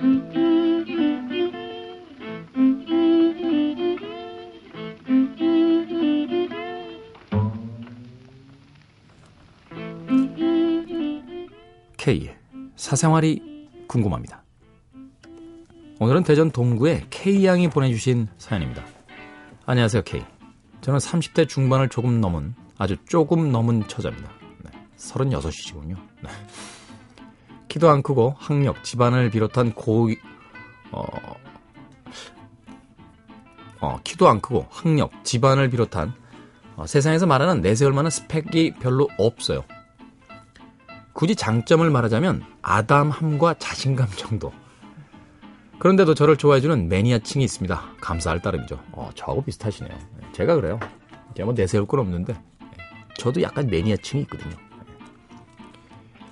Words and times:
K 0.00 0.08
사생활이 12.76 13.68
궁금합니다. 13.86 14.42
오늘은 15.98 16.22
대전 16.22 16.50
동구의 16.50 17.08
K양이 17.10 17.68
보내주신 17.68 18.28
사연입니다. 18.38 18.82
안녕하세요, 19.66 20.02
K. 20.04 20.24
저는 20.80 20.98
30대 20.98 21.46
중반을 21.46 21.90
조금 21.90 22.22
넘은 22.22 22.54
아주 22.78 22.96
조금 23.06 23.52
넘은 23.52 23.86
처자입니다. 23.86 24.32
네, 24.64 24.70
36이시군요. 24.96 25.98
네. 26.22 26.30
키도 27.70 27.88
안 27.88 28.02
크고 28.02 28.34
학력, 28.36 28.82
집안을 28.82 29.30
비롯한 29.30 29.72
고 29.74 30.10
어, 30.90 31.04
어, 33.80 34.00
키도 34.02 34.28
안 34.28 34.40
크고 34.40 34.66
학력, 34.68 35.12
집안을 35.24 35.70
비롯한 35.70 36.12
어, 36.74 36.86
세상에서 36.86 37.26
말하는 37.26 37.60
내세울 37.60 37.92
만한 37.92 38.10
스펙이 38.10 38.74
별로 38.80 39.08
없어요. 39.18 39.64
굳이 41.12 41.36
장점을 41.36 41.88
말하자면 41.88 42.42
아담함과 42.60 43.54
자신감 43.60 44.08
정도. 44.16 44.52
그런데도 45.78 46.14
저를 46.14 46.36
좋아해주는 46.36 46.88
매니아층이 46.88 47.44
있습니다. 47.44 47.80
감사할 48.00 48.42
따름이죠. 48.42 48.80
어, 48.92 49.10
저하고 49.14 49.44
비슷하시네요. 49.44 49.96
제가 50.32 50.56
그래요. 50.56 50.80
제가 51.36 51.44
뭐 51.46 51.54
내세울 51.54 51.86
건 51.86 52.00
없는데 52.00 52.34
저도 53.16 53.40
약간 53.42 53.68
매니아층이 53.68 54.22
있거든요. 54.24 54.69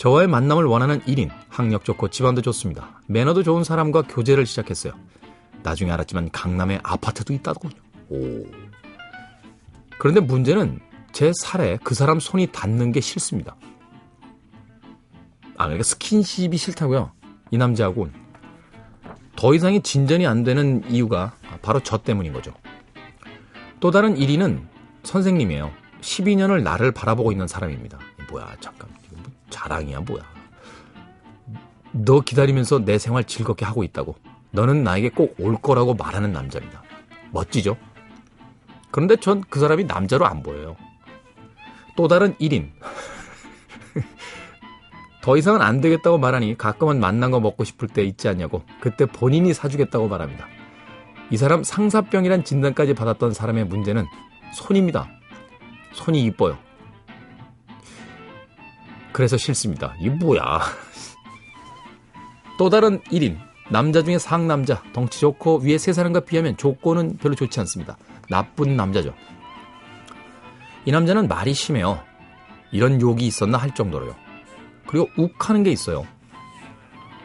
저와의 0.00 0.28
만남을 0.28 0.64
원하는 0.64 1.02
1인, 1.02 1.28
학력 1.50 1.84
좋고 1.84 2.08
집안도 2.08 2.40
좋습니다. 2.40 3.02
매너도 3.06 3.42
좋은 3.42 3.64
사람과 3.64 4.00
교제를 4.00 4.46
시작했어요. 4.46 4.94
나중에 5.62 5.90
알았지만 5.90 6.30
강남에 6.30 6.80
아파트도 6.82 7.34
있다더군요. 7.34 7.74
오. 8.08 8.46
그런데 9.98 10.20
문제는 10.20 10.80
제 11.12 11.32
살에 11.38 11.78
그 11.84 11.94
사람 11.94 12.18
손이 12.18 12.46
닿는 12.46 12.92
게 12.92 13.02
싫습니다. 13.02 13.56
아, 15.58 15.64
그러니까 15.64 15.82
스킨십이 15.82 16.56
싫다고요. 16.56 17.12
이 17.50 17.58
남자하고는. 17.58 18.14
더 19.36 19.52
이상의 19.52 19.82
진전이 19.82 20.26
안 20.26 20.44
되는 20.44 20.82
이유가 20.88 21.34
바로 21.60 21.78
저 21.80 21.98
때문인 21.98 22.32
거죠. 22.32 22.54
또 23.80 23.90
다른 23.90 24.14
1위는 24.14 24.66
선생님이에요. 25.02 25.70
12년을 26.00 26.62
나를 26.62 26.90
바라보고 26.90 27.32
있는 27.32 27.46
사람입니다. 27.46 27.98
뭐야, 28.30 28.56
잠깐. 28.60 28.88
뭐 29.50 29.58
자랑이야, 29.58 30.00
뭐야. 30.00 30.22
너 31.92 32.20
기다리면서 32.20 32.84
내 32.84 32.98
생활 32.98 33.24
즐겁게 33.24 33.64
하고 33.64 33.82
있다고. 33.82 34.14
너는 34.52 34.84
나에게 34.84 35.10
꼭 35.10 35.34
올 35.40 35.56
거라고 35.60 35.94
말하는 35.94 36.32
남자입니다. 36.32 36.82
멋지죠? 37.32 37.76
그런데 38.90 39.16
전 39.16 39.42
그 39.50 39.60
사람이 39.60 39.84
남자로 39.84 40.26
안 40.26 40.42
보여요. 40.42 40.76
또 41.96 42.08
다른 42.08 42.34
1인. 42.36 42.70
더 45.22 45.36
이상은 45.36 45.60
안 45.62 45.80
되겠다고 45.80 46.18
말하니 46.18 46.56
가끔은 46.56 46.98
만난 46.98 47.30
거 47.30 47.40
먹고 47.40 47.64
싶을 47.64 47.88
때 47.88 48.02
있지 48.02 48.28
않냐고 48.28 48.62
그때 48.80 49.06
본인이 49.06 49.52
사주겠다고 49.52 50.08
말합니다. 50.08 50.46
이 51.30 51.36
사람 51.36 51.62
상사병이란 51.62 52.44
진단까지 52.44 52.94
받았던 52.94 53.34
사람의 53.34 53.66
문제는 53.66 54.06
손입니다. 54.54 55.08
손이 55.92 56.24
이뻐요. 56.24 56.58
그래서 59.20 59.36
싫습니다. 59.36 59.94
이게 60.00 60.08
뭐야. 60.08 60.62
또 62.56 62.70
다른 62.70 63.02
1인. 63.02 63.36
남자 63.68 64.02
중에 64.02 64.16
상남자. 64.18 64.82
덩치 64.94 65.20
좋고 65.20 65.58
위에 65.58 65.76
세 65.76 65.92
사람과 65.92 66.20
비하면 66.20 66.56
조건은 66.56 67.18
별로 67.18 67.34
좋지 67.34 67.60
않습니다. 67.60 67.98
나쁜 68.30 68.78
남자죠. 68.78 69.12
이 70.86 70.90
남자는 70.90 71.28
말이 71.28 71.52
심해요. 71.52 72.02
이런 72.72 72.98
욕이 72.98 73.26
있었나 73.26 73.58
할 73.58 73.74
정도로요. 73.74 74.16
그리고 74.86 75.06
욱하는 75.18 75.64
게 75.64 75.70
있어요. 75.70 76.06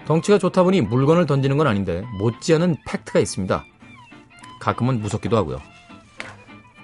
덩치가 0.05 0.37
좋다 0.37 0.63
보니 0.63 0.81
물건을 0.81 1.25
던지는 1.25 1.55
건 1.55 1.65
아닌데 1.65 2.03
못지않은 2.19 2.75
팩트가 2.85 3.21
있습니다. 3.21 3.63
가끔은 4.59 4.99
무섭기도 4.99 5.37
하고요. 5.37 5.61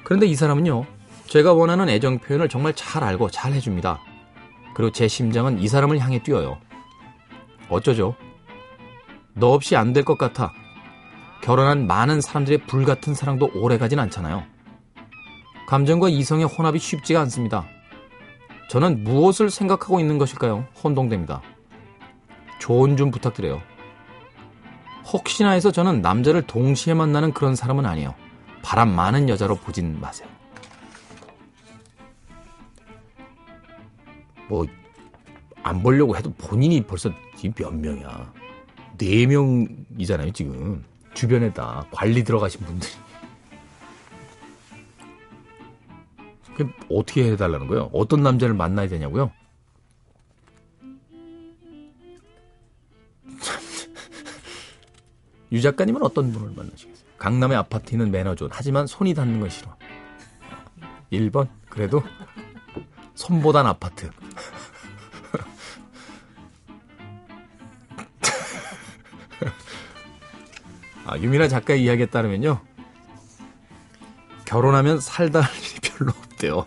그런데 0.06 0.26
이 0.26 0.36
사람은요, 0.36 0.86
제가 1.28 1.52
원하는 1.52 1.90
애정 1.90 2.20
표현을 2.20 2.48
정말 2.48 2.74
잘 2.74 3.04
알고 3.04 3.30
잘 3.30 3.52
해줍니다. 3.52 4.00
그리고 4.74 4.92
제 4.92 5.08
심장은 5.08 5.60
이 5.60 5.68
사람을 5.68 6.00
향해 6.00 6.22
뛰어요. 6.22 6.58
어쩌죠? 7.70 8.16
너 9.34 9.48
없이 9.54 9.76
안 9.76 9.94
될 9.94 10.04
것 10.04 10.18
같아. 10.18 10.52
결혼한 11.42 11.88
많은 11.88 12.22
사람들의 12.22 12.66
불같은 12.68 13.14
사랑도 13.14 13.50
오래 13.56 13.78
가진 13.78 14.00
않잖아요. 14.00 14.44
감정과 15.68 16.10
이성의 16.10 16.46
혼합이 16.46 16.80
쉽지가 16.80 17.20
않습니다. 17.22 17.66
저는 18.70 19.04
무엇을 19.04 19.50
생각하고 19.50 20.00
있는 20.00 20.18
것일까요? 20.18 20.66
혼동됩니다. 20.84 21.42
조언 22.60 22.96
좀 22.96 23.10
부탁드려요. 23.12 23.62
혹시나 25.12 25.52
해서 25.52 25.72
저는 25.72 26.02
남자를 26.02 26.44
동시에 26.44 26.94
만나는 26.94 27.34
그런 27.34 27.56
사람은 27.56 27.86
아니에요. 27.86 28.14
바람 28.62 28.90
많은 28.94 29.28
여자로 29.30 29.56
보진 29.56 30.00
마세요. 30.00 30.30
뭐, 34.52 34.68
안 35.64 35.82
보려고 35.82 36.18
해도 36.18 36.34
본인이 36.34 36.82
벌써 36.82 37.10
지금 37.38 37.54
몇 37.54 37.74
명이야. 37.74 38.34
네 38.98 39.26
명이잖아요, 39.26 40.34
지금. 40.34 40.84
주변에다 41.14 41.88
관리 41.90 42.26
들어가신 42.26 42.60
분들이. 42.66 42.92
그럼 46.56 46.74
어떻게 46.90 47.32
해달라는 47.32 47.68
거예요? 47.68 47.90
어떤 47.94 48.24
남자를 48.24 48.54
만나야 48.54 48.90
되냐고요? 48.90 49.32
유 55.54 55.62
작가님은 55.62 56.04
어떤 56.04 56.34
분을 56.34 56.52
만나시겠어요? 56.54 57.06
강남의 57.18 57.56
아파트 57.56 57.94
있는 57.94 58.12
매너존. 58.12 58.50
하지만 58.52 58.86
손이 58.86 59.14
닿는 59.14 59.40
건 59.40 59.50
싫어. 59.50 59.78
1번. 61.14 61.48
그래도 61.70 62.04
손보단 63.16 63.66
아파트. 63.66 64.10
아, 71.12 71.18
유미나 71.18 71.48
작가의 71.50 71.84
이야기에 71.84 72.06
따르면요. 72.06 72.62
결혼하면 74.46 75.02
살다 75.02 75.42
할 75.42 75.52
일이 75.58 75.82
별로 75.82 76.12
없대요. 76.12 76.66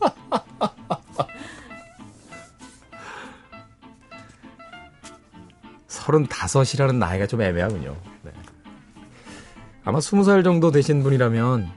서른다섯이라는 5.86 6.98
나이가 6.98 7.28
좀 7.28 7.40
애매하군요. 7.40 7.96
네. 8.22 8.32
아마 9.84 10.00
스무 10.00 10.24
살 10.24 10.42
정도 10.42 10.72
되신 10.72 11.04
분이라면 11.04 11.70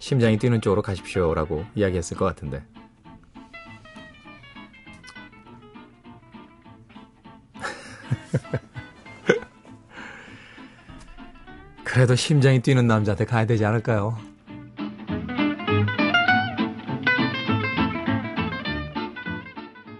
심장이 0.00 0.36
뛰는 0.36 0.60
쪽으로 0.60 0.82
가십시오라고 0.82 1.64
이야기했을 1.76 2.16
것 2.16 2.24
같은데. 2.24 2.64
그래도 11.94 12.16
심장이 12.16 12.60
뛰는 12.60 12.88
남자한테 12.88 13.24
가야 13.24 13.46
되지 13.46 13.64
않을까요? 13.64 14.18